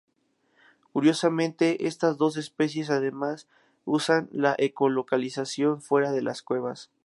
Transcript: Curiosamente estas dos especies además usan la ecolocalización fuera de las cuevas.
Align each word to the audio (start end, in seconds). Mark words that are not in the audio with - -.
Curiosamente 0.93 1.85
estas 1.85 2.17
dos 2.17 2.35
especies 2.35 2.89
además 2.89 3.47
usan 3.85 4.29
la 4.31 4.55
ecolocalización 4.57 5.79
fuera 5.79 6.11
de 6.11 6.23
las 6.23 6.41
cuevas. 6.41 6.89